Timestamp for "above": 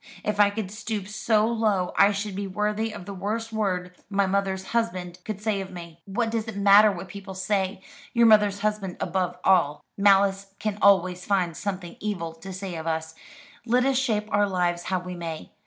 8.99-9.37